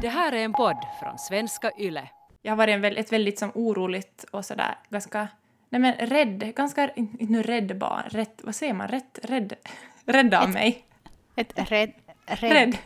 [0.00, 2.08] Det här är en podd från svenska YLE.
[2.42, 5.28] Jag har varit en ett väldigt som oroligt och sådär ganska,
[5.70, 9.52] nej men rädd, ganska, inte nu rädd barn, rätt, vad säger man, rätt, rädd,
[10.04, 10.84] rädd av mig.
[11.36, 11.92] Ett rädd...
[12.26, 12.50] rädd.
[12.52, 12.76] Rädd.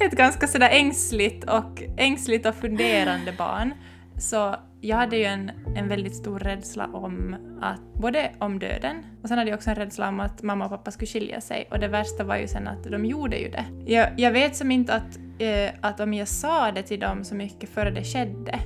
[0.00, 3.74] Ett ganska sådär ängsligt och, ängsligt och funderande barn.
[4.20, 9.28] Så jag hade ju en, en väldigt stor rädsla om att, både om döden, och
[9.28, 11.68] sen hade jag också en rädsla om att mamma och pappa skulle skilja sig.
[11.70, 13.64] Och det värsta var ju sen att de gjorde ju det.
[13.86, 17.34] Jag, jag vet som inte att, eh, att om jag sa det till dem så
[17.34, 18.60] mycket före det skedde.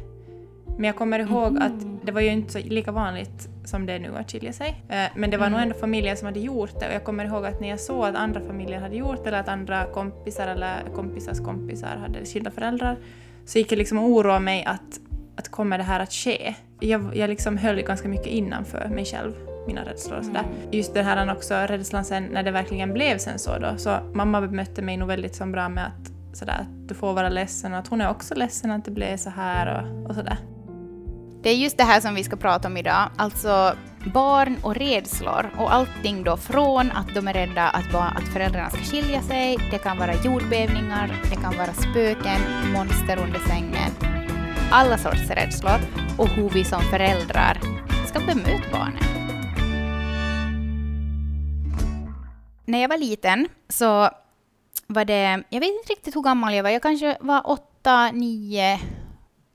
[0.77, 3.99] Men jag kommer ihåg att det var ju inte så lika vanligt som det är
[3.99, 4.85] nu att skilja sig.
[4.89, 7.47] Eh, Men det var nog ändå familjer som hade gjort det och jag kommer ihåg
[7.47, 10.77] att när jag såg att andra familjer hade gjort det eller att andra kompisar eller
[10.95, 12.97] kompisars kompisar hade skilda föräldrar
[13.45, 15.12] så gick jag liksom och oroade mig att, att
[15.53, 16.55] kommer det här att ske?
[16.81, 19.33] Jag, jag liksom höll ganska mycket innanför mig själv,
[19.67, 20.45] mina rädslor och sådär.
[20.71, 23.75] Just det här också rädslan sen när det verkligen blev sen så då.
[23.77, 27.29] Så mamma bemötte mig nog väldigt som bra med att sådär att du får vara
[27.29, 30.37] ledsen och att hon är också ledsen att det blev så här och, och sådär.
[31.43, 33.75] Det är just det här som vi ska prata om idag, alltså
[34.15, 38.71] barn och rädslor och allting då från att de är rädda att, ba- att föräldrarna
[38.71, 42.41] ska skilja sig, det kan vara jordbävningar, det kan vara spöken,
[42.73, 44.22] monster under sängen,
[44.75, 45.81] alla sorts rädslor
[46.19, 47.61] och hur vi som föräldrar
[48.07, 49.03] ska bemöta barnen.
[52.65, 54.11] När jag var liten så
[54.87, 58.81] var det, jag vet inte riktigt hur gammal jag var, jag kanske var åtta, nio,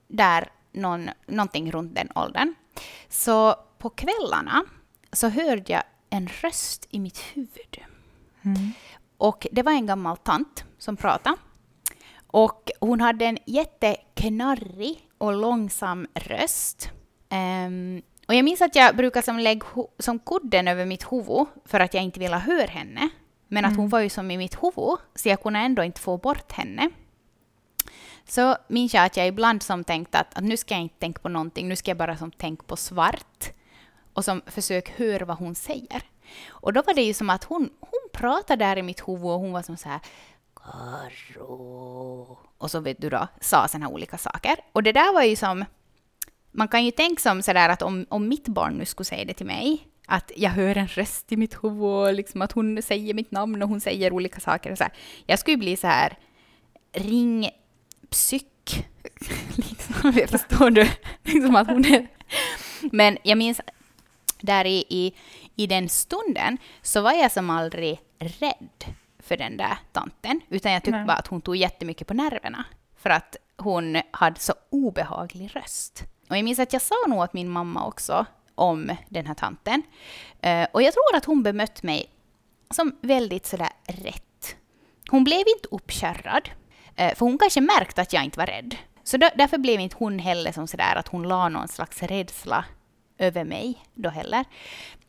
[0.08, 2.54] där någon, någonting runt den åldern.
[3.08, 4.64] Så på kvällarna
[5.12, 7.78] så hörde jag en röst i mitt huvud.
[9.16, 11.36] Och det var en gammal tant som pratade.
[12.26, 16.90] Och hon hade en jätteknarrig och långsam röst.
[17.28, 19.66] Ehm, och jag minns att jag brukade som lägga
[19.98, 23.08] som kudden över mitt huvud för att jag inte ville höra henne.
[23.48, 26.16] Men att hon var ju som i mitt huvud, så jag kunde ändå inte få
[26.16, 26.90] bort henne.
[28.24, 31.20] Så minns jag att jag ibland som tänkte att, att nu ska jag inte tänka
[31.20, 33.52] på någonting, nu ska jag bara som tänka på svart
[34.12, 36.02] och som försök höra vad hon säger.
[36.48, 39.40] Och då var det ju som att hon, hon pratade där i mitt huvud och
[39.40, 40.00] hon var som så här
[40.54, 42.38] Karo.
[42.58, 44.56] Och så vet du då, sa såna här olika saker.
[44.72, 45.64] Och det där var ju som,
[46.52, 49.34] man kan ju tänka som sådär att om, om mitt barn nu skulle säga det
[49.34, 53.30] till mig, att jag hör en röst i mitt huvud liksom att hon säger mitt
[53.30, 54.72] namn och hon säger olika saker.
[54.72, 54.92] Och så här.
[55.26, 56.18] Jag skulle ju bli så här,
[56.92, 57.50] ring
[58.10, 58.86] psyk.
[59.56, 60.88] liksom, förstår du?
[61.22, 62.06] liksom att hon är...
[62.92, 63.60] Men jag minns
[64.40, 65.14] där i, i,
[65.56, 68.94] i den stunden så var jag som aldrig rädd
[69.28, 71.06] för den där tanten, utan jag tyckte Nej.
[71.06, 72.64] bara att hon tog jättemycket på nerverna
[72.96, 76.04] för att hon hade så obehaglig röst.
[76.30, 79.82] Och jag minns att jag sa nog åt min mamma också om den här tanten.
[80.40, 82.10] Eh, och jag tror att hon bemött mig
[82.70, 84.56] som väldigt sådär rätt.
[85.10, 86.50] Hon blev inte uppkärrad,
[86.96, 88.76] eh, för hon kanske märkte att jag inte var rädd.
[89.04, 92.64] Så därför blev inte hon heller som sådär att hon la någon slags rädsla
[93.18, 94.44] över mig då heller.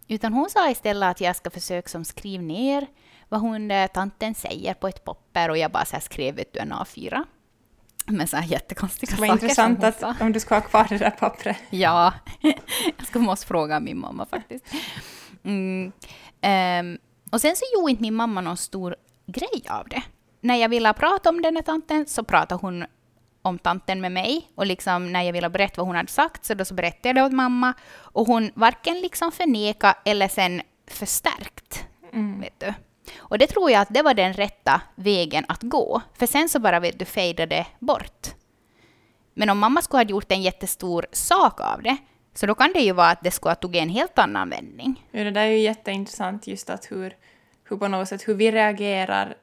[0.08, 2.88] Utan hon sa istället att jag ska försöka som skriva ner
[3.29, 6.53] vad hon, eh, tanten säger på ett papper och jag bara så här skrev vet
[6.53, 7.25] du, en A4.
[8.06, 10.16] Med så här jättekonstiga Det var saker intressant att, sa.
[10.22, 11.57] om du ska ha kvar det där pappret.
[11.69, 12.13] Ja,
[12.97, 14.66] jag ska måste fråga min mamma faktiskt.
[15.44, 15.91] Mm.
[16.41, 16.97] ehm,
[17.31, 18.95] och sen så gjorde inte min mamma någon stor
[19.28, 20.01] grej av det.
[20.41, 22.85] När jag ville prata om den här tanten så pratade hon
[23.41, 24.51] om tanten med mig.
[24.56, 27.16] Och liksom när jag ville berätta vad hon hade sagt så då så berättade jag
[27.16, 27.73] det åt mamma.
[27.97, 31.85] Och hon varken liksom förneka eller sen förstärkt.
[32.41, 32.73] Vet du.
[33.18, 36.02] Och det tror jag att det var den rätta vägen att gå.
[36.18, 38.28] För sen så bara vet du fejdade det bort.
[39.34, 41.97] Men om mamma skulle ha gjort en jättestor sak av det,
[42.34, 45.06] så då kan det ju vara att det skulle ha tagit en helt annan vändning.
[45.12, 47.16] Ja, det där är ju jätteintressant just att hur,
[47.64, 49.36] hur på något sätt hur vi reagerar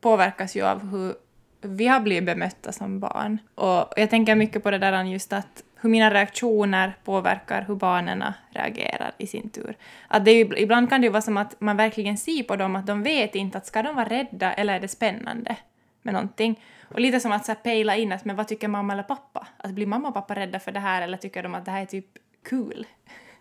[0.00, 1.14] påverkas ju av hur
[1.62, 3.38] vi har blivit bemötta som barn.
[3.54, 8.24] Och jag tänker mycket på det där just att hur mina reaktioner påverkar hur barnen
[8.50, 9.76] reagerar i sin tur.
[10.08, 12.76] Att det är ibland kan det ju vara som att man verkligen ser på dem
[12.76, 15.56] att de vet inte att ska de vara rädda eller är det spännande
[16.02, 16.60] med någonting.
[16.88, 19.46] Och lite som att så här, pejla in att men vad tycker mamma eller pappa?
[19.56, 21.82] Att blir mamma och pappa rädda för det här eller tycker de att det här
[21.82, 22.06] är typ
[22.48, 22.86] kul?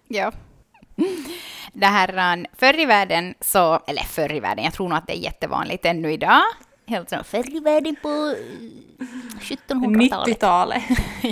[0.07, 0.31] Ja.
[1.73, 5.07] Det här, uh, förr i världen så, eller förr i världen, jag tror nog att
[5.07, 6.41] det är jättevanligt ännu idag.
[6.85, 9.05] Helt så, förr i världen på eh,
[9.39, 10.37] 1700-talet.
[10.37, 10.83] 90-talet.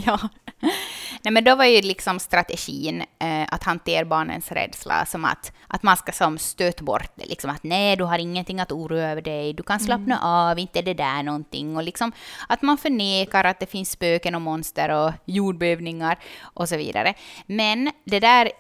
[0.06, 0.20] ja.
[1.24, 5.84] Nej, men då var ju liksom strategin eh, att hantera barnens rädsla som att, att
[5.84, 7.26] man ska som stöta bort det.
[7.26, 10.80] Liksom att nej, du har ingenting att oroa över dig, du kan slappna av, inte
[10.80, 11.78] är det där någonting.
[11.78, 12.12] Och liksom
[12.50, 17.14] att man förnekar att det finns spöken och monster och jordbävningar och så vidare.
[17.46, 18.52] Men det där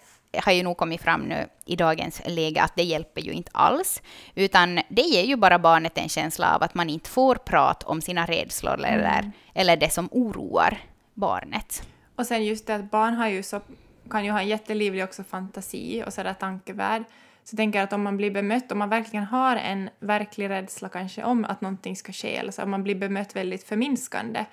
[0.44, 4.02] har ju nog kommit fram nu i dagens läge att det hjälper ju inte alls,
[4.36, 8.02] utan det ger ju bara barnet en känsla av att man inte får prata om
[8.02, 8.86] sina rädslor mm.
[8.86, 10.80] eller, eller det som oroar
[11.18, 11.88] barnet.
[12.16, 13.62] Och sen just det att barn har ju så,
[14.10, 17.04] kan ju ha en jättelivlig också fantasi och sådär tankevärld.
[17.44, 20.90] Så jag tänker att om man blir bemött, om man verkligen har en verklig rädsla
[20.90, 24.46] kanske om att någonting ska ske, eller så om man blir bemött väldigt förminskande,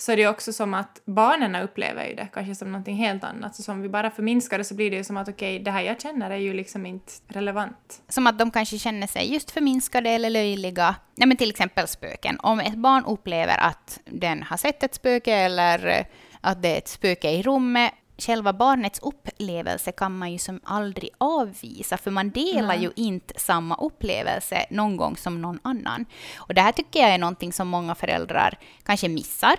[0.00, 3.56] så är det också som att barnen upplever ju det kanske som någonting helt annat.
[3.56, 5.70] Så om vi bara förminskar det så blir det ju som att okej, okay, det
[5.70, 8.02] här jag känner är ju liksom inte relevant.
[8.08, 10.96] Som att de kanske känner sig just förminskade eller löjliga.
[11.14, 12.40] Nej men till exempel spöken.
[12.40, 16.06] Om ett barn upplever att den har sett ett spöke eller
[16.40, 21.10] att det är ett spöke i rummet själva barnets upplevelse kan man ju som aldrig
[21.18, 22.82] avvisa, för man delar mm.
[22.82, 26.06] ju inte samma upplevelse någon gång som någon annan.
[26.36, 29.56] Och det här tycker jag är någonting som många föräldrar kanske missar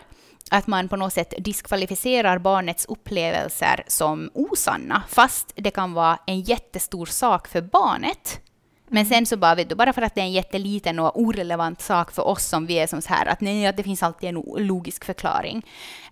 [0.50, 6.42] att man på något sätt diskvalificerar barnets upplevelser som osanna, fast det kan vara en
[6.42, 8.42] jättestor sak för barnet.
[8.88, 11.81] Men sen så bara, vet du, bara för att det är en jätteliten och orelevant
[11.81, 14.30] sak för oss som vi är som så här att nej, att det finns alltid
[14.30, 15.66] en logisk förklaring.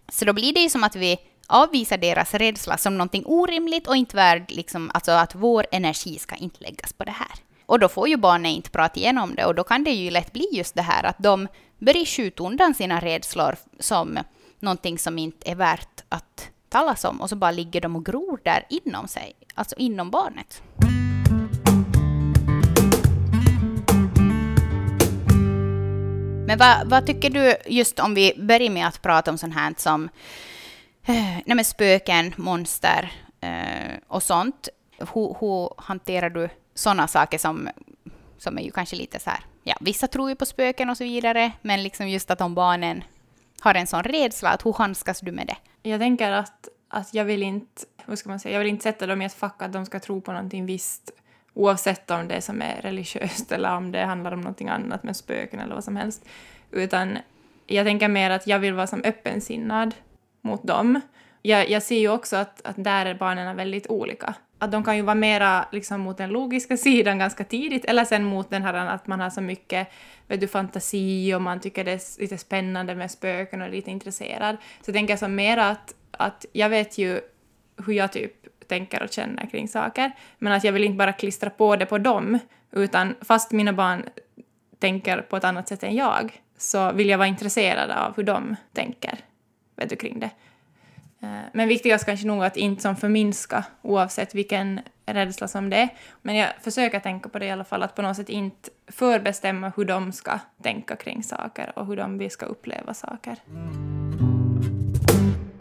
[0.09, 1.17] Så då blir det ju som att vi
[1.47, 6.35] avvisar deras rädsla som någonting orimligt och inte värd, liksom, alltså att vår energi ska
[6.35, 7.31] inte läggas på det här.
[7.65, 10.33] Och då får ju barnen inte prata igenom det och då kan det ju lätt
[10.33, 11.47] bli just det här att de
[11.79, 14.19] börjar skjuta undan sina rädslor som
[14.59, 18.39] någonting som inte är värt att talas om och så bara ligger de och gror
[18.43, 20.61] där inom sig, alltså inom barnet.
[26.47, 29.73] Men vad, vad, tycker du, just om vi börjar med att prata om sånt här
[29.77, 30.09] som
[31.05, 34.69] eh, nej spöken, monster eh, och sånt.
[34.99, 37.69] Hur, hur hanterar du sådana saker som,
[38.37, 41.03] som är ju kanske lite så här, ja, vissa tror ju på spöken och så
[41.03, 43.03] vidare, men liksom just att om barnen
[43.59, 45.89] har en sån rädsla, att hur handskas du med det?
[45.89, 49.07] Jag tänker att, att jag vill inte, vad ska man säga, jag vill inte sätta
[49.07, 51.11] dem i ett fack att de ska tro på någonting visst,
[51.53, 55.59] oavsett om det som är religiöst eller om det handlar om någonting annat med spöken
[55.59, 56.25] eller vad som helst.
[56.71, 57.17] Utan
[57.67, 59.95] jag tänker mer att jag vill vara som öppensinnad
[60.41, 61.01] mot dem.
[61.41, 64.95] Jag, jag ser ju också att, att där är barnen väldigt olika att de kan
[64.95, 68.73] ju vara mera liksom, mot den logiska sidan ganska tidigt, eller sen mot den här
[68.73, 69.87] att man har så mycket
[70.27, 73.91] vet du, fantasi och man tycker det är lite spännande med spöken och är lite
[73.91, 74.57] intresserad.
[74.81, 77.21] Så jag tänker så mer att, att jag vet ju
[77.85, 78.33] hur jag typ
[78.67, 81.97] tänker och känner kring saker, men att jag vill inte bara klistra på det på
[81.97, 82.39] dem,
[82.71, 84.03] utan fast mina barn
[84.79, 88.55] tänker på ett annat sätt än jag, så vill jag vara intresserad av hur de
[88.73, 89.19] tänker
[89.75, 90.29] vet du, kring det.
[91.23, 95.89] Eh, men viktigast kanske nog att inte som förminska oavsett vilken rädsla som det är.
[96.21, 99.71] Men jag försöker tänka på det i alla fall, att på något sätt inte förbestämma
[99.75, 103.35] hur de ska tänka kring saker och hur de ska uppleva saker.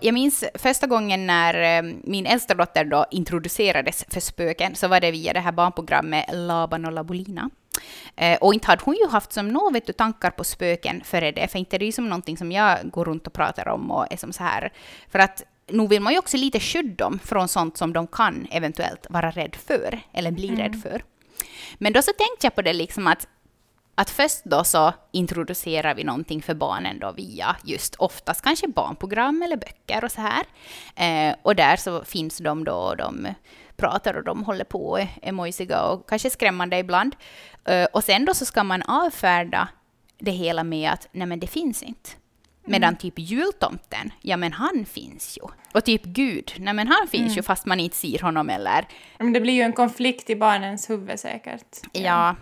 [0.00, 5.00] Jag minns första gången när eh, min äldsta dotter då introducerades för spöken, så var
[5.00, 7.50] det via det här barnprogrammet Laban och Labolina.
[8.16, 11.58] Eh, och inte hade hon ju haft som något tankar på spöken före det, för
[11.58, 14.16] inte är det ju som någonting som jag går runt och pratar om och är
[14.16, 14.72] som så här.
[15.08, 18.46] För att nu vill man ju också lite skydda dem från sånt som de kan
[18.50, 20.60] eventuellt vara rädd för, eller bli mm.
[20.60, 21.04] rädd för.
[21.78, 23.28] Men då så tänkte jag på det liksom att
[23.98, 29.42] att först då så introducerar vi någonting för barnen då via just oftast kanske barnprogram
[29.42, 30.44] eller böcker och så här.
[30.96, 33.28] Eh, och där så finns de då och de
[33.76, 37.16] pratar och de håller på och är mojsiga och kanske skrämmande ibland.
[37.70, 39.68] Uh, och sen då så ska man avfärda
[40.18, 42.10] det hela med att nej men det finns inte.
[42.64, 42.96] Medan mm.
[42.96, 45.48] typ jultomten, ja men han finns ju.
[45.74, 47.36] Och typ Gud, nej men han finns mm.
[47.36, 48.86] ju fast man inte ser honom eller...
[49.18, 51.80] Men det blir ju en konflikt i barnens huvud säkert.
[51.92, 52.36] Ja,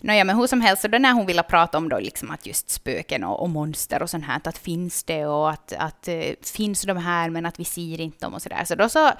[0.00, 2.46] Nåja, men hur som helst, så då när hon ville prata om då liksom att
[2.46, 6.34] just spöken och, och monster och sånt här, att finns det och att, att uh,
[6.42, 8.64] finns de här men att vi ser inte dem och sådär.
[8.64, 9.10] Så då så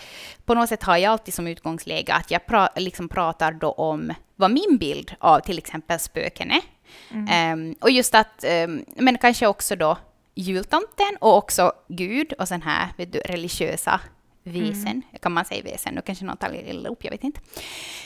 [0.44, 4.12] på något sätt har jag alltid som utgångsläge att jag pra, liksom pratar då om
[4.36, 6.62] vad min bild av till exempel spöken är.
[7.10, 7.52] Mm.
[7.52, 9.98] Um, och just att, um, men kanske också då
[10.34, 14.00] jultomten och också Gud och sen här vet du, religiösa
[14.46, 15.02] Väsen, mm.
[15.22, 15.94] kan man säga väsen?
[15.94, 17.40] Nu kanske någon tar illa upp, jag vet inte.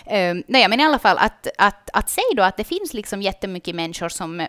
[0.07, 3.23] Um, nej, men i alla fall att, att, att säga då att det finns liksom
[3.23, 4.47] jättemycket människor som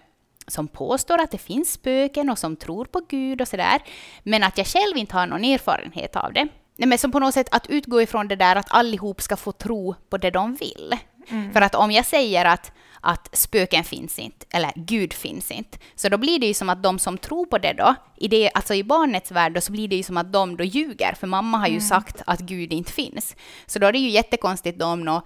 [0.47, 3.81] som påstår att det finns spöken och som tror på Gud och sådär,
[4.23, 6.47] men att jag själv inte har någon erfarenhet av det.
[6.77, 9.51] Nej, men som på något sätt att utgå ifrån det där att allihop ska få
[9.51, 10.97] tro på det de vill.
[11.29, 11.53] Mm.
[11.53, 12.71] För att om jag säger att
[13.01, 15.77] att spöken finns inte, eller Gud finns inte.
[15.95, 18.51] Så då blir det ju som att de som tror på det då, i, det,
[18.53, 21.27] alltså i barnets värld, då, så blir det ju som att de då ljuger, för
[21.27, 21.81] mamma har ju mm.
[21.81, 23.35] sagt att Gud inte finns.
[23.65, 25.21] Så då är det ju jättekonstigt då om nå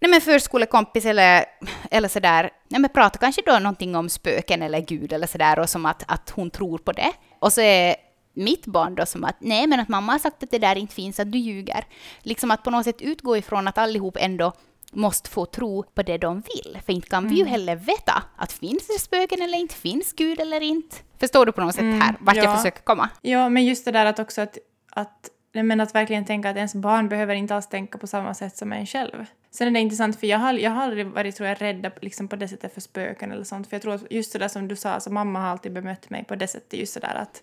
[0.00, 1.44] nej men förskolekompis eller,
[1.90, 5.68] eller sådär, nej men pratar kanske då någonting om spöken eller Gud eller sådär och
[5.68, 7.12] som att, att hon tror på det.
[7.38, 7.96] Och så är
[8.34, 10.94] mitt barn då som att nej men att mamma har sagt att det där inte
[10.94, 11.84] finns, att du ljuger.
[12.22, 14.52] Liksom att på något sätt utgå ifrån att allihop ändå
[14.90, 16.78] måste få tro på det de vill.
[16.86, 20.40] För inte kan vi ju heller veta att finns det spöken eller inte, finns Gud
[20.40, 20.96] eller inte.
[21.18, 22.44] Förstår du på något sätt här vart ja.
[22.44, 23.08] jag försöker komma?
[23.22, 24.58] Ja, men just det där att också att,
[24.90, 28.56] att, men att verkligen tänka att ens barn behöver inte alls tänka på samma sätt
[28.56, 29.26] som en själv.
[29.50, 32.28] Sen är det intressant för jag har, jag har aldrig varit tror jag, rädd liksom
[32.28, 33.68] på det sättet för spöken eller sånt.
[33.68, 36.10] För jag tror att just det där som du sa, alltså mamma har alltid bemött
[36.10, 37.42] mig på det sättet, just det där att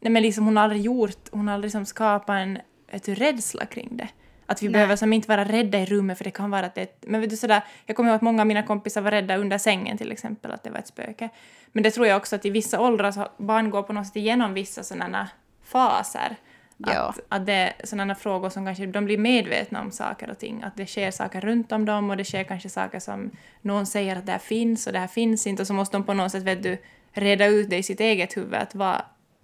[0.00, 2.58] nej men liksom hon har aldrig gjort, hon har aldrig liksom skapat en
[2.88, 4.08] ett rädsla kring det.
[4.50, 4.72] Att vi Nej.
[4.72, 7.04] behöver som inte vara rädda i rummet för det kan vara att det är ett,
[7.06, 9.58] men vet du sådär, jag kommer ihåg att många av mina kompisar var rädda under
[9.58, 11.28] sängen till exempel att det var ett spöke.
[11.72, 14.16] Men det tror jag också att i vissa åldrar så barn går på något sätt
[14.16, 15.28] igenom vissa sådana
[15.64, 16.36] faser.
[16.76, 17.08] Ja.
[17.08, 20.62] Att, att det är sådana frågor som kanske de blir medvetna om saker och ting.
[20.62, 23.30] Att det sker saker runt om dem och det sker kanske saker som
[23.62, 26.04] någon säger att det här finns och det här finns inte och så måste de
[26.04, 26.78] på något sätt vet du,
[27.12, 28.54] reda ut det i sitt eget huvud.
[28.54, 29.02] Att vad,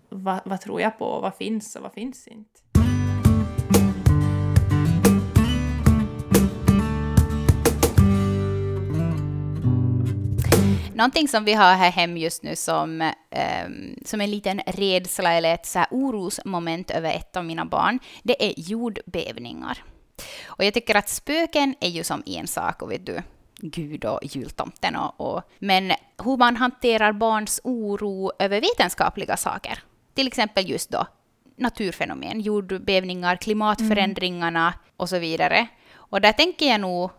[0.08, 2.53] vad, vad tror jag på och vad finns och vad finns inte.
[11.04, 15.54] Någonting som vi har här hem just nu som, ehm, som en liten rädsla eller
[15.54, 19.84] ett så här orosmoment över ett av mina barn, det är jordbävningar.
[20.46, 23.22] Och jag tycker att spöken är ju som en sak, och vet du,
[23.56, 25.42] Gud och jultomten och, och...
[25.58, 25.92] Men
[26.24, 29.78] hur man hanterar barns oro över vetenskapliga saker,
[30.14, 31.06] till exempel just då
[31.56, 35.66] naturfenomen, jordbävningar, klimatförändringarna och så vidare.
[35.94, 37.10] Och där tänker jag nog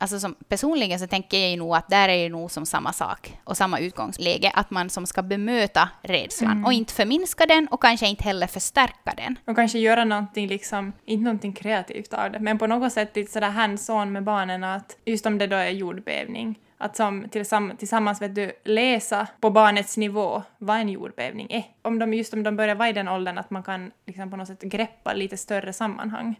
[0.00, 2.92] Alltså som, personligen så tänker jag ju nog att där är det nog som samma
[2.92, 7.82] sak och samma utgångsläge, att man som ska bemöta rädslan och inte förminska den och
[7.82, 9.38] kanske inte heller förstärka den.
[9.44, 13.32] Och kanske göra någonting, liksom, inte någonting kreativt av det, men på något sätt lite
[13.32, 18.22] sådär hands-on med barnen att just om det då är jordbävning, att som tillsamm tillsammans
[18.22, 21.64] vet du, läsa på barnets nivå vad en jordbävning är.
[21.82, 24.36] Om de, just om de börjar vara i den åldern att man kan liksom på
[24.36, 26.36] något sätt greppa lite större sammanhang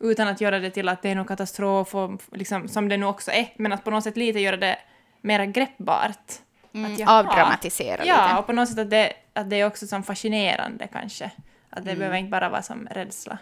[0.00, 3.06] utan att göra det till att det är någon katastrof och liksom, som det nu
[3.06, 4.78] också är, men att på något sätt lite göra det
[5.20, 6.32] mer greppbart.
[6.74, 7.18] Mm, jaha.
[7.18, 8.38] avdramatisera Ja, lite.
[8.38, 11.30] och på något sätt att det, att det är också som fascinerande kanske.
[11.70, 11.98] Att det Mm.
[11.98, 13.38] behöver inte bara vara som rädsla.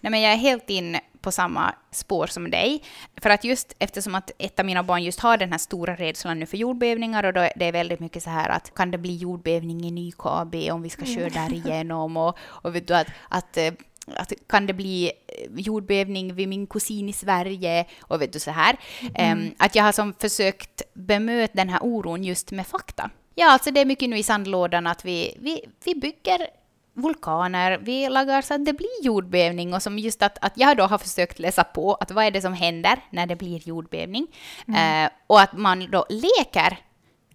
[0.00, 2.82] Nej, men jag är helt in på samma spår som dig.
[3.22, 6.38] För att just eftersom att ett av mina barn just har den här stora rädslan
[6.40, 9.16] nu för jordbävningar och då det är väldigt mycket så här att kan det bli
[9.16, 13.56] jordbävning i Nykabe om vi ska köra där igenom och, och vet du att, att
[13.56, 13.72] eh,
[14.16, 18.50] att kan det bli eh, jordbävning vid min kusin i Sverige och vet du så
[18.50, 18.76] här.
[19.14, 23.10] Em, att jag har som försökt bemöta den här oron just med fakta.
[23.34, 26.46] Ja, alltså det är mycket nu i sandlådan att vi, vi, vi bygger
[26.94, 30.84] vulkaner, vi lagar så att det blir jordbävning och som just att, att jag då
[30.84, 34.26] har försökt läsa på att vad är det som händer när det blir jordbävning
[34.68, 36.78] eh, och att man då leker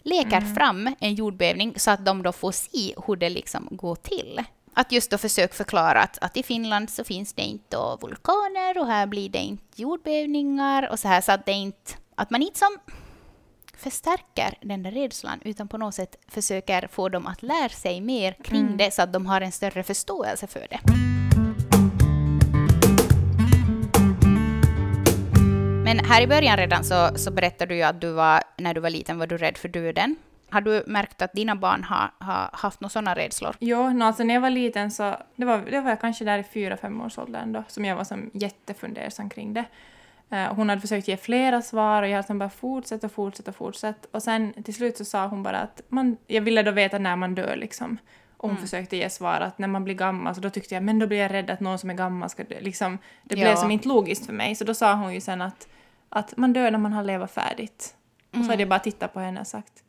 [0.04, 4.44] leker fram en jordbävning så att de då får se hur det liksom går till.
[4.76, 8.88] Att just då försöka förklara att, att i Finland så finns det inte vulkaner och
[8.88, 12.60] här blir det inte jordbävningar och så här så att det inte, att man inte
[12.60, 12.78] som
[13.78, 18.36] förstärker den där rädslan utan på något sätt försöker få dem att lära sig mer
[18.44, 20.80] kring det så att de har en större förståelse för det.
[25.84, 28.82] Men här i början redan så, så berättade du ju att du var, när du
[28.82, 30.16] var liten var du rädd för döden.
[30.54, 33.56] Har du märkt att dina barn har, har haft några sådana rädslor?
[33.60, 36.40] Jo, no, alltså när jag var liten så, det var, det var jag kanske där
[36.40, 39.66] i fyra, fem års åldern då, som jag var som jättefundersam kring det.
[40.30, 43.56] Eh, hon hade försökt ge flera svar och jag hade bara fortsätt och fortsätt och
[43.56, 44.06] fortsätt.
[44.12, 47.16] Och sen till slut så sa hon bara att man, jag ville då veta när
[47.16, 47.98] man dör liksom.
[48.38, 51.00] Och hon försökte ge svar att när man blir gammal så då tyckte jag men
[51.00, 52.60] då blir jag rädd att någon som är gammal ska dö.
[52.60, 53.56] Liksom, det blev Ja.
[53.56, 54.56] som inte logiskt för mig.
[54.56, 55.68] Så då sa hon ju sen att,
[56.10, 57.96] att man dör när man har levat färdigt.
[58.32, 59.83] Och så hade jag bara tittat på henne och sagt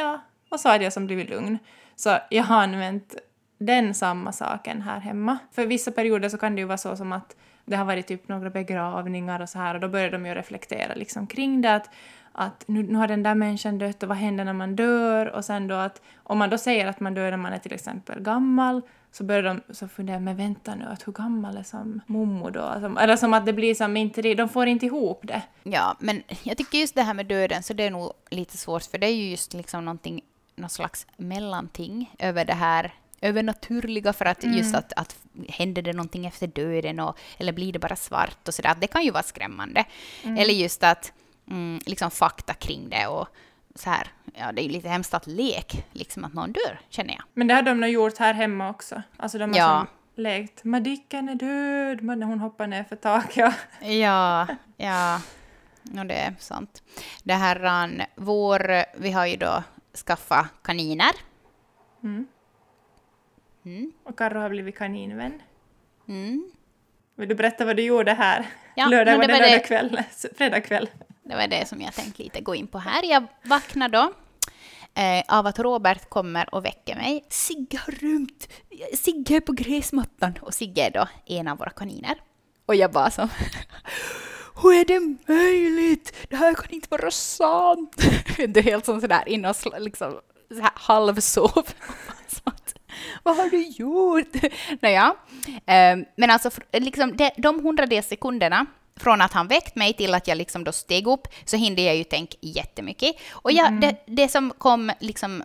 [0.00, 0.20] ja.
[0.48, 1.58] Och så hade jag som blivit lugn.
[1.96, 3.14] Så jag har använt
[3.58, 5.38] den samma saken här hemma.
[5.52, 8.28] För vissa perioder så kan det ju vara så som att det har varit typ
[8.28, 11.90] några begravningar och så här och då börjar de ju reflektera liksom kring det att,
[12.32, 15.44] att nu, nu har den där människan dött och vad händer när man dör och
[15.44, 18.22] sen då att om man då säger att man dör när man är till exempel
[18.22, 22.50] gammal så börjar de så fundera, men vänta nu, att hur gammal är som mommo
[22.50, 22.60] då?
[22.60, 25.42] Alltså, eller som att det blir som inte, de får inte ihop det.
[25.62, 28.82] Ja, men jag tycker just det här med döden, så det är nog lite svårt,
[28.82, 30.20] för det är ju just liksom någonting,
[30.56, 35.16] någon slags mellanting över det här övernaturliga, för att just att, att
[35.48, 39.04] händer det någonting efter döden, och, eller blir det bara svart och sådär, det kan
[39.04, 39.84] ju vara skrämmande.
[40.24, 41.12] Eller just att
[41.50, 43.28] mm, liksom fakta kring det och
[43.74, 47.14] så här, ja det är ju lite hemskt att lek, liksom att någon dör, känner
[47.14, 47.22] jag.
[47.34, 49.02] Men det har de nog gjort här hemma också.
[49.16, 49.86] Alltså de har Ja.
[50.14, 53.54] som lekt Madicken är död när hon hoppar ner för taket.
[53.80, 54.46] Ja,
[54.76, 55.20] ja.
[55.82, 56.82] No, det är sant.
[57.24, 59.62] Det här, um, vår, vi har ju då
[60.06, 61.10] skaffat kaniner.
[62.02, 62.26] Mm.
[63.64, 63.92] Mm.
[64.04, 65.42] Och Karro har blivit kaninvän.
[66.08, 66.50] Mm.
[67.16, 68.46] Vill du berätta vad du gjorde här?
[68.74, 69.58] Ja, lördag var det det det.
[69.58, 70.02] kväll,
[70.36, 70.90] fredag kväll.
[71.30, 73.04] Det var det som jag tänkte lite gå in på här.
[73.04, 74.12] Jag vaknar då
[74.94, 77.24] eh, av att Robert kommer och väcker mig.
[77.28, 78.48] Sigge har rymt!
[78.94, 80.38] Sigge är på gräsmattan!
[80.40, 82.20] Och Sigge är då en av våra kaniner.
[82.66, 83.28] Och jag bara så...
[84.62, 86.16] Hur är det möjligt?
[86.30, 87.96] Det här kan inte vara sant!
[88.36, 90.20] Du är helt som sådär inne och sl- liksom
[90.54, 91.68] så här halvsov.
[93.22, 94.52] Vad har du gjort?
[94.82, 95.14] Nåja,
[95.66, 98.66] ehm, men alltså liksom de, de hundradels sekunderna
[99.00, 101.96] från att han väckt mig till att jag liksom då steg upp så hinner jag
[101.96, 103.16] ju tänka jättemycket.
[103.30, 105.42] Och jag, det, det som kom liksom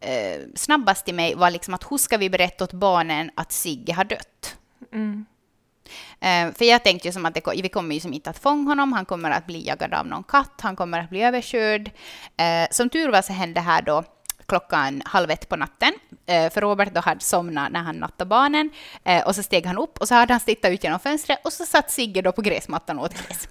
[0.00, 3.92] eh, snabbast till mig var liksom att hur ska vi berätta åt barnen att Sigge
[3.92, 4.56] har dött?
[4.92, 5.26] Mm.
[6.20, 8.70] Eh, för jag tänkte ju som att det, vi kommer ju som inte att fånga
[8.70, 11.90] honom, han kommer att bli jagad av någon katt, han kommer att bli överkörd.
[12.36, 14.04] Eh, som tur var så hände det här då
[14.48, 15.92] klockan halv ett på natten,
[16.26, 18.70] eh, för Robert då hade somnat när han nattade barnen,
[19.04, 21.52] eh, och så steg han upp och så hade han tittat ut genom fönstret och
[21.52, 23.48] så satt Sigge då på gräsmattan och åt gräs.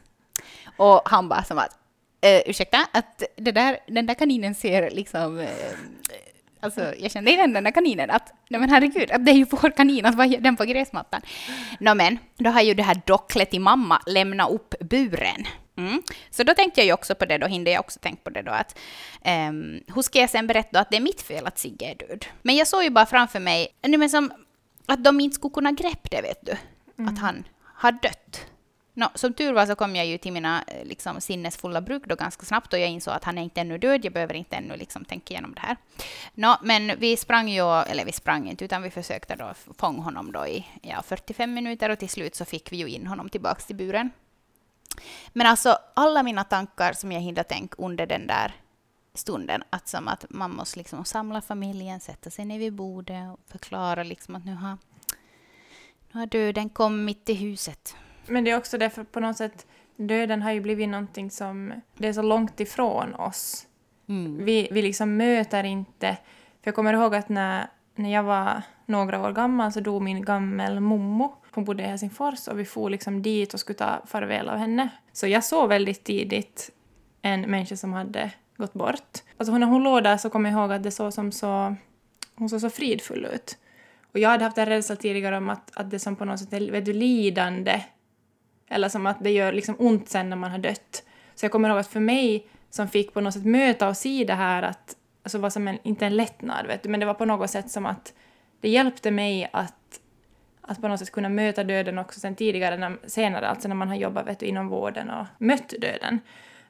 [0.78, 1.78] Och han bara som att,
[2.22, 5.48] eh, ursäkta, att det där, den där kaninen ser liksom
[6.66, 9.46] Alltså, jag kände igen den där kaninen, att nej men herregud, att det är ju
[9.46, 11.22] vår kanin, att vad gör den på gräsmattan?
[11.80, 15.46] Nå men, då har ju det här docklet i mamma lämnat upp buren.
[15.78, 16.02] Mm.
[16.30, 18.42] Så då tänkte jag ju också på det, då hinner jag också tänka på det
[18.42, 18.78] då att
[19.26, 22.26] um, hur ska jag sen berätta att det är mitt fel att Sigge är död?
[22.42, 24.32] Men jag såg ju bara framför mig, nej men som
[24.86, 26.52] att de inte skulle kunna greppa det vet du,
[27.04, 28.46] att han har dött.
[28.98, 32.16] Nå, som tur var så kom jag ju till mina eh, liksom, sinnesfulla bruk då
[32.16, 34.78] ganska snabbt och jag insåg att han är inte ännu död, jag behöver inte ännu
[34.78, 35.78] liksom, tänka igenom det här.
[36.34, 40.32] Nå, men vi sprang ju, eller vi sprang inte, utan vi försökte då fånga honom
[40.32, 43.66] då i ja, 45 minuter och till slut så fick vi ju in honom tillbaks
[43.66, 44.12] till buren.
[45.34, 48.56] Men alltså alla mina tankar som jag hinner tänka under den där
[49.14, 53.40] stunden, att som att man måste liksom samla familjen, sätta sig ner vid bordet och
[53.48, 54.78] förklara liksom att nu har,
[56.12, 57.96] nu har döden kommit till huset.
[58.28, 62.08] Men det är också därför på något sätt, döden har ju blivit någonting som, det
[62.08, 63.68] är så långt ifrån oss.
[64.08, 64.46] Mm.
[64.46, 66.18] Vi, vi liksom möter inte,
[66.62, 70.22] för jag kommer ihåg att när, när jag var några år gammal så dog min
[70.26, 71.36] gammel mommo.
[71.56, 74.90] Hon bodde i Helsingfors och vi for liksom dit och skulle ta farväl av henne.
[75.14, 76.72] Så jag såg väldigt tidigt
[77.22, 79.24] en människa som hade gått bort.
[79.38, 81.76] Alltså när hon låg där så kommer jag ihåg att det såg som så,
[82.36, 83.58] hon såg så fridfull ut.
[84.12, 86.54] Och jag hade haft en rädsla tidigare om att, att det som på något sätt
[86.54, 87.82] är vet du, lidande
[88.68, 91.04] eller som att det gör liksom ont sen när man har dött.
[91.36, 94.24] Så jag kommer ihåg att för mig som fick på något sätt möta och se
[94.24, 97.14] det här att, alltså var som en, inte en lättnad vet du, men det var
[97.14, 98.14] på något sätt som att
[98.62, 99.74] det hjälpte mig att,
[100.68, 103.88] att på något sätt kunna möta döden också sen tidigare, när, senare, alltså när man
[103.88, 106.20] har jobbat vet du, inom vården och mött döden.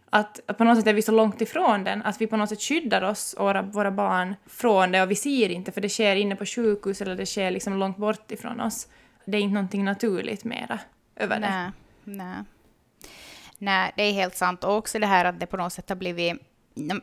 [0.10, 2.50] Att, att på något sätt är vi så långt ifrån den, att vi på något
[2.50, 5.90] sätt skyddar oss och våra, våra barn från det och vi ser inte för det
[5.90, 8.88] sker inne på sjukhus eller det sker liksom långt bort ifrån oss.
[9.26, 10.80] Det är inte någonting naturligt mera
[11.16, 11.50] över det.
[11.50, 11.72] Nej,
[12.04, 12.44] nej.
[13.58, 14.64] Nej, det är helt sant.
[14.64, 16.42] Och också det här att det på något sätt har blivit,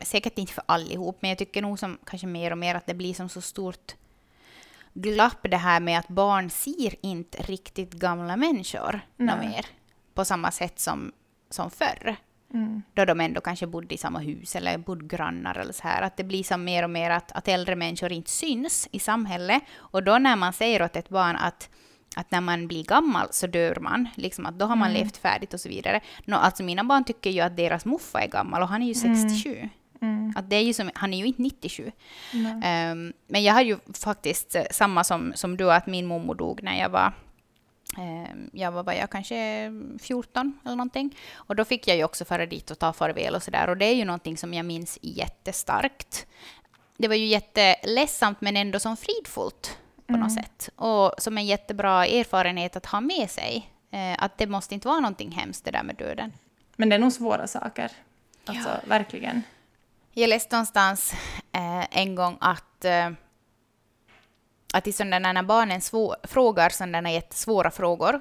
[0.01, 2.93] säkert inte för allihop, men jag tycker nog som kanske mer och mer att det
[2.93, 3.95] blir som så stort
[4.93, 8.99] glapp det här med att barn ser inte riktigt gamla människor
[9.39, 9.65] mer
[10.13, 11.11] på samma sätt som,
[11.49, 12.15] som förr.
[12.53, 12.81] Mm.
[12.93, 16.01] Då de ändå kanske bodde i samma hus eller bodde grannar eller så här.
[16.01, 19.63] Att det blir som mer och mer att, att äldre människor inte syns i samhället.
[19.75, 21.69] Och då när man säger åt ett barn att
[22.15, 25.01] att när man blir gammal så dör man, liksom att då har man Mm.
[25.01, 26.01] levt färdigt och så vidare.
[26.25, 28.93] Nå, alltså mina barn tycker ju att deras muffa är gammal och han är ju
[28.93, 29.55] 67.
[29.55, 29.69] Mm.
[30.35, 31.91] Att det är ju som, han är ju inte 97.
[32.33, 32.59] Nej.
[32.63, 36.63] Ehm, men jag har ju faktiskt eh, samma som, som du, att min mormor dog
[36.63, 37.13] när jag var
[37.97, 41.17] ehm, jag var, var jag kanske 14 eller någonting.
[41.33, 43.69] Och då fick jag ju också fara dit och ta farväl och sådär.
[43.69, 46.27] Och det är ju någonting som jag minns jättestarkt.
[46.97, 50.69] Det var ju jätteledsamt men ändå som fridfullt på något sätt.
[50.75, 53.69] Och som en jättebra erfarenhet att ha med sig.
[53.91, 56.33] Eh, att det måste inte vara någonting hemskt det där med döden.
[56.75, 57.91] Men det är nog svåra saker.
[58.45, 59.41] Alltså, verkligen.
[60.13, 61.13] Jag läste någonstans
[61.51, 63.09] eh, en gång att, eh,
[64.73, 68.19] att i sådana när barnen svå- frågar sådana jättesvåra frågor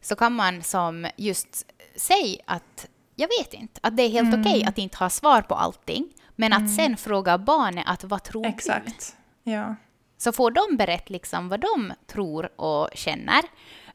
[0.00, 4.64] så kan man som just säga att jag vet inte, att det är helt okej
[4.64, 8.48] att inte ha svar på allting, men att sen fråga barnet att vad tror du?
[8.48, 9.16] Exakt.
[9.42, 9.74] Ja.
[10.18, 13.42] Så får de berätta liksom vad de tror och känner.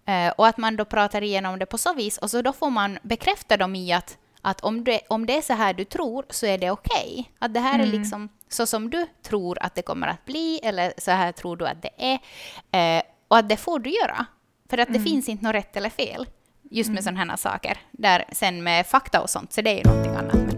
[0.05, 2.17] Eh, och att man då pratar igenom det på så vis.
[2.17, 5.41] Och så då får man bekräfta dem i att, att om, det, om det är
[5.41, 7.31] så här du tror så är det okej.
[7.39, 10.93] Att det här är liksom så som du tror att det kommer att bli eller
[10.97, 12.19] så här tror du att det är.
[12.97, 14.25] Eh, och att det får du göra.
[14.69, 16.27] För att det finns inte något rätt eller fel.
[16.71, 17.77] Just med sådana här saker.
[17.91, 20.54] Där sen med fakta och sånt, så det är ju någonting annat.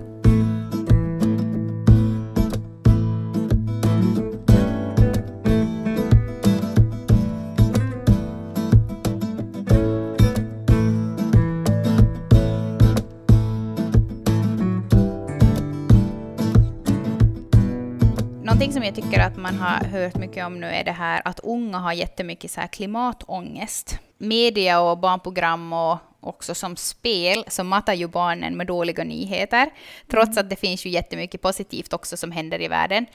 [18.67, 21.39] Någonting som jag tycker att man har hört mycket om nu är det här att
[21.39, 23.99] unga har jättemycket så här klimatångest.
[24.17, 29.69] Media och barnprogram och också som spel så matar ju barnen med dåliga nyheter,
[30.07, 33.05] trots att det finns ju jättemycket positivt också som händer i världen.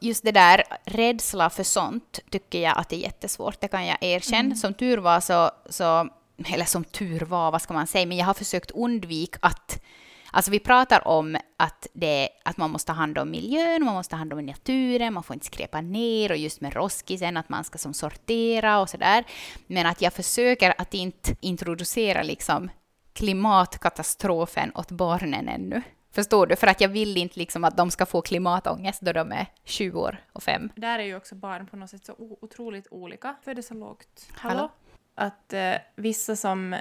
[0.00, 3.96] Just det där rädsla för sånt tycker jag att det är jättesvårt, det kan jag
[4.00, 4.40] erkänna.
[4.40, 4.56] Mm.
[4.56, 6.08] Som tur var så, så,
[6.52, 9.80] eller som tur var, vad ska man säga, men jag har försökt undvika att
[10.34, 14.10] Alltså vi pratar om att, det, att man måste ta hand om miljön, man måste
[14.10, 17.64] ta hand om naturen, man får inte skräpa ner och just med roskisen att man
[17.64, 19.24] ska som sortera och sådär.
[19.66, 22.70] Men att jag försöker att inte introducera liksom
[23.12, 25.82] klimatkatastrofen åt barnen ännu.
[26.14, 26.56] Förstår du?
[26.56, 30.00] För att jag vill inte liksom att de ska få klimatångest då de är 20
[30.00, 30.72] år och 5.
[30.76, 33.36] Där är ju också barn på något sätt så otroligt olika.
[33.42, 34.28] För det är så lågt.
[34.32, 34.54] Hallå?
[34.56, 34.70] Hallå?
[35.14, 36.76] Att eh, vissa som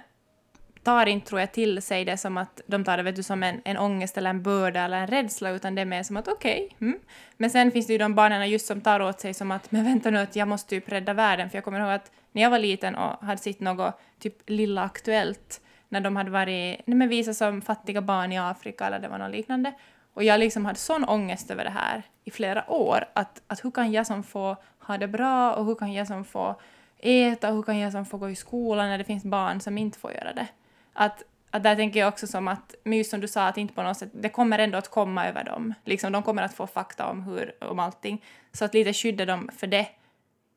[0.83, 3.43] tar inte, tror jag, till sig det som att de tar det vet du, som
[3.43, 6.27] en, en ångest eller en börda eller en rädsla, utan det är mer som att
[6.27, 6.65] okej.
[6.65, 6.99] Okay, mm.
[7.37, 9.85] Men sen finns det ju de barnen just som tar åt sig som att men
[9.85, 12.49] vänta nu, att jag måste typ rädda världen, för jag kommer ihåg att när jag
[12.49, 17.09] var liten och hade sett något typ Lilla Aktuellt, när de hade varit, nej men
[17.09, 19.73] visat som fattiga barn i Afrika eller det var något liknande,
[20.13, 23.71] och jag liksom hade sån ångest över det här i flera år, att, att hur
[23.71, 26.55] kan jag som få ha det bra och hur kan jag som få
[26.99, 29.77] äta och hur kan jag som få gå i skolan när det finns barn som
[29.77, 30.47] inte får göra det.
[30.93, 33.83] Att, att där tänker jag också som att, just som du sa, att inte på
[33.83, 35.73] något sätt, det kommer ändå att komma över dem.
[35.85, 38.23] Liksom, de kommer att få fakta om, hur, om allting.
[38.51, 39.87] Så att lite skydda dem för det,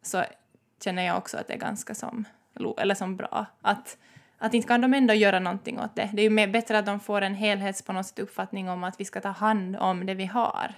[0.03, 0.25] så
[0.85, 2.25] känner jag också att det är ganska som,
[2.79, 3.47] eller som bra.
[3.62, 3.97] Att,
[4.38, 6.11] att inte kan de ändå göra någonting åt det.
[6.12, 8.85] Det är ju mer, bättre att de får en helhets på något sätt uppfattning om
[8.85, 10.75] att vi ska ta hand om det vi har.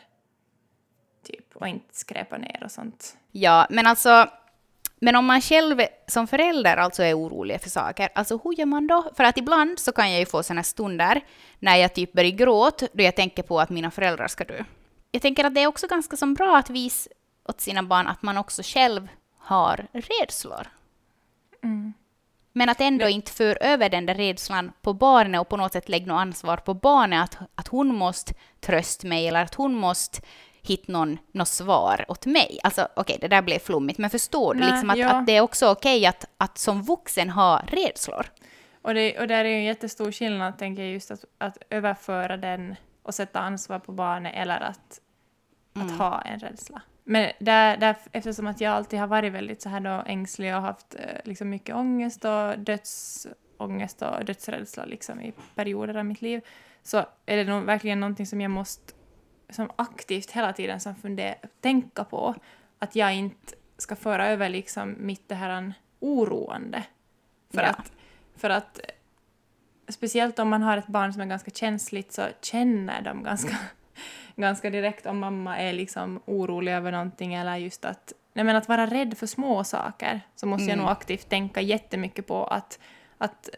[1.22, 3.16] Typ, och inte skräpa ner och sånt.
[3.32, 4.28] Ja, men alltså
[5.00, 8.86] men om man själv som förälder alltså är orolig för saker, alltså hur gör man
[8.86, 9.10] då?
[9.16, 11.24] För att ibland så kan jag ju få såna stunder
[11.58, 14.64] när jag typ börjar gråta då jag tänker på att mina föräldrar ska dö.
[15.10, 17.10] Jag tänker att det är också ganska som bra att visa
[17.48, 20.66] åt sina barn att man också själv har rädslor.
[21.64, 21.92] Mm.
[22.52, 25.88] Men att ändå inte för över den där rädslan på barnet och på något sätt
[25.88, 30.20] lägga något ansvar på barnet att, att hon måste trösta mig eller att hon måste
[30.68, 32.58] hitta någon, något svar åt mig.
[32.62, 35.08] Alltså okej, okay, det där blev flummigt, men förstår du liksom att, ja.
[35.08, 38.26] att, det är också okej okay att, att som vuxen ha rädslor?
[38.82, 42.36] Och, det, och där är ju en jättestor skillnad, tänker jag, just att, att överföra
[42.36, 45.00] den och sätta ansvar på barnet eller att,
[45.76, 45.86] mm.
[45.86, 46.82] att ha en rädsla.
[47.04, 50.62] Men där, där, eftersom att jag alltid har varit väldigt så här då ängslig och
[50.62, 56.40] haft eh, liksom mycket ångest och dödsångest och dödsrädsla liksom i perioder av mitt liv,
[56.82, 58.92] så är det nog verkligen någonting som jag måste
[59.50, 62.34] som aktivt hela tiden som funder, tänka på
[62.78, 66.82] att jag inte ska föra över liksom mitt det här oroande.
[67.50, 67.68] För, ja.
[67.68, 67.92] att,
[68.36, 68.80] för att
[69.88, 73.56] speciellt om man har ett barn som är ganska känsligt så känner de ganska,
[74.36, 78.68] ganska direkt om mamma är liksom orolig över någonting eller just att, nej men att
[78.68, 80.70] vara rädd för små saker så måste mm.
[80.70, 82.78] jag nog aktivt tänka jättemycket på att,
[83.18, 83.48] att,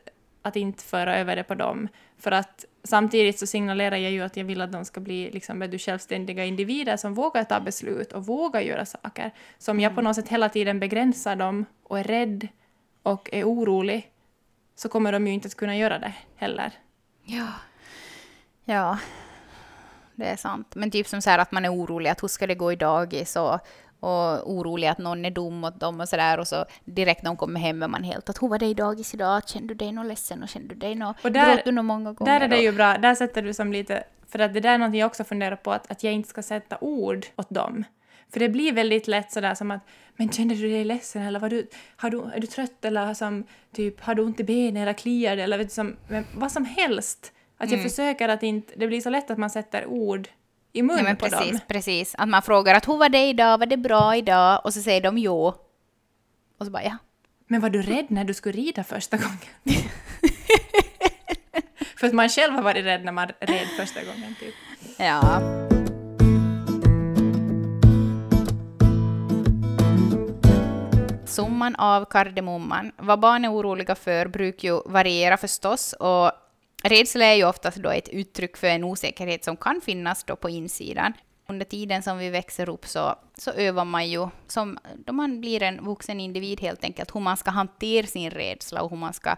[0.42, 1.88] att inte föra över det på dem.
[2.18, 5.60] För att samtidigt så signalerar jag ju att jag vill att de ska bli liksom,
[5.60, 9.30] du, självständiga individer som vågar ta beslut och vågar göra saker.
[9.58, 10.04] Så om jag på mm.
[10.04, 12.48] något sätt hela tiden begränsar dem och är rädd
[13.02, 14.12] och är orolig
[14.74, 16.72] så kommer de ju inte att kunna göra det heller.
[17.24, 17.46] Ja.
[18.64, 18.98] Ja,
[20.14, 20.74] det är sant.
[20.74, 22.76] Men typ som så här att man är orolig att hur ska det gå i
[22.76, 23.60] dagis och
[24.00, 27.36] och orolig att någon är dum mot dem och sådär och så direkt när de
[27.36, 29.48] kommer hem är man helt att hur var det i dagis idag?
[29.48, 31.86] Kände du dig någon ledsen och kände du dig någon, och där, gråt du någon
[31.86, 32.32] många gånger?
[32.32, 34.78] Där är det ju bra, där sätter du som lite, för att det där är
[34.78, 37.84] någonting jag också funderar på att, att jag inte ska sätta ord åt dem.
[38.32, 39.80] För det blir väldigt lätt sådär som att
[40.16, 43.44] men kände du dig ledsen eller var du, har du, är du trött eller som,
[43.72, 45.96] typ, har du ont i benen eller kliar eller vet du, som,
[46.34, 47.32] vad som helst.
[47.56, 47.90] Att jag mm.
[47.90, 50.28] försöker att inte, det blir så lätt att man sätter ord
[50.72, 51.60] i mun ja, på precis, dem.
[51.68, 54.60] Precis, att man frågar att hur var det idag, var det bra idag?
[54.64, 55.54] Och så säger de jo.
[56.58, 56.96] Och så bara ja.
[57.46, 59.38] Men var du rädd när du skulle rida första gången?
[61.96, 64.34] För att man själv har varit rädd när man red första gången.
[64.40, 64.54] Typ.
[64.98, 65.40] Ja.
[71.26, 72.92] Summan av kardemumman.
[72.96, 76.32] Vad barn är oroliga för brukar ju variera förstås och
[76.82, 80.50] Rädsla är ju oftast då ett uttryck för en osäkerhet som kan finnas då på
[80.50, 81.12] insidan.
[81.46, 85.62] Under tiden som vi växer upp så, så övar man ju, som då man blir
[85.62, 89.36] en vuxen individ helt enkelt, hur man ska hantera sin rädsla och hur man ska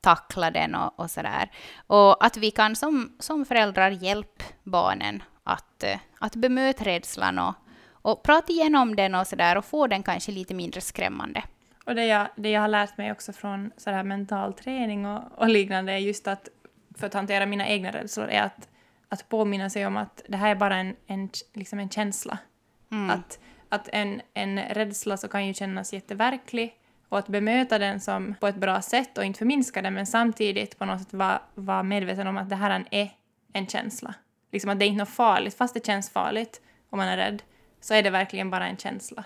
[0.00, 1.50] tackla den och, och sådär.
[1.86, 7.54] Och att vi kan som, som föräldrar hjälpa barnen att, eh, att bemöta rädslan och,
[7.92, 11.42] och prata igenom den och sådär och få den kanske lite mindre skrämmande.
[11.86, 15.48] Och det jag, det jag har lärt mig också från sådär mental träning och, och
[15.48, 16.48] liknande är just att
[16.94, 18.68] för att hantera mina egna rädslor är att,
[19.08, 22.38] att påminna sig om att det här är bara en, en, liksom en känsla.
[23.10, 26.74] Att, att en, en rädsla så kan ju kännas jätteverklig
[27.08, 30.78] och att bemöta den som på ett bra sätt och inte förminska den men samtidigt
[30.78, 33.10] på något sätt vara var medveten om att det här är
[33.52, 34.14] en känsla.
[34.52, 37.42] Liksom att det är inte något farligt, fast det känns farligt om man är rädd
[37.80, 39.24] så är det verkligen bara en känsla.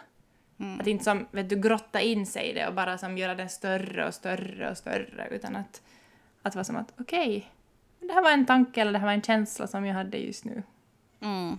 [0.81, 3.49] Att inte som, vet du, grotta in sig i det och bara som göra den
[3.49, 5.83] större och större och större utan att,
[6.43, 7.51] att vara som att okej,
[8.01, 10.45] det här var en tanke eller det här var en känsla som jag hade just
[10.45, 10.63] nu.
[11.21, 11.59] Mm.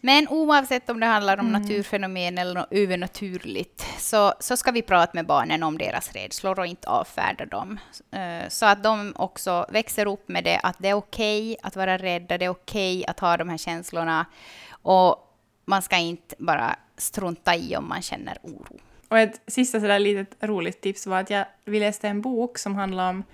[0.00, 5.10] Men oavsett om det handlar om naturfenomen eller något övernaturligt så, så ska vi prata
[5.14, 7.78] med barnen om deras rädslor och inte avfärda dem.
[8.10, 11.98] Eh, Så att de också växer upp med det, att det är okej att vara
[11.98, 14.26] rädda, det är okej att ha de här känslorna
[14.70, 18.78] och man ska inte bara strunta i om man känner oro.
[19.08, 22.74] Och ett sista sådär litet roligt tips var att jag, vi läste en bok som
[22.74, 23.24] handlar om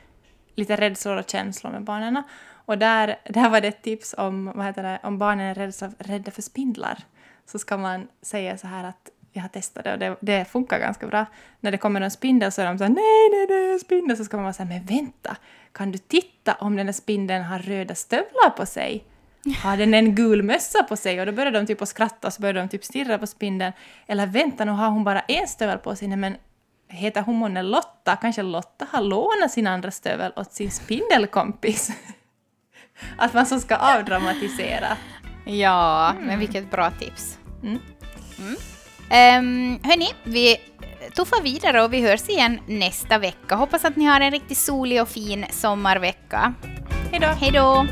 [0.61, 2.23] lite rädslor och känslor med barnen.
[2.53, 5.95] Och där, där var det ett tips om, vad heter det, om barnen är rädda,
[5.99, 6.99] rädda för spindlar.
[7.47, 10.79] Så ska man säga så här att jag har testat det och det, det funkar
[10.79, 11.27] ganska bra.
[11.61, 14.17] När det kommer en spindel så är de så här, nej, nej, nej, en spindel.
[14.17, 15.37] Så ska man vara så här, men vänta,
[15.73, 19.05] kan du titta om den här spindeln har röda stövlar på sig?
[19.63, 21.21] Har den en gul mössa på sig?
[21.21, 23.73] Och då börjar de typ att skratta och så börjar de typ stirra på spindeln.
[24.07, 26.09] Eller vänta, nu har hon bara en stövel på sig.
[26.09, 26.37] Nej, men
[26.91, 28.17] heter hon månne Lotta?
[28.17, 31.91] Kanske Lotta har lånat sin andra stövel åt sin spindelkompis?
[33.17, 34.97] Att man så ska avdramatisera.
[35.45, 37.39] Ja, men vilket bra tips.
[37.63, 37.79] Mm.
[39.11, 40.57] Um, hörni, vi
[41.17, 43.55] tuffar vidare och vi hörs igen nästa vecka.
[43.55, 46.55] Hoppas att ni har en riktigt solig och fin sommarvecka.
[47.11, 47.27] Hej då!
[47.27, 47.87] Hej då!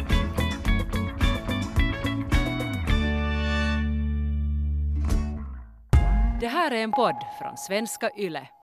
[6.41, 8.49] Det här är en podd från svenska YLE.